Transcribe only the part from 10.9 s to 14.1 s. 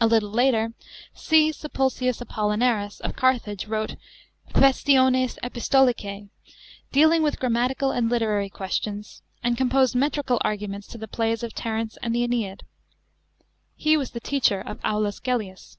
the plays of Terence and the JEneid. He